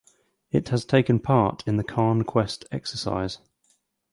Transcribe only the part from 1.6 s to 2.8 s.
in the Khaan Quest